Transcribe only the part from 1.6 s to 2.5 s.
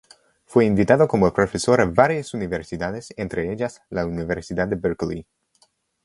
a varias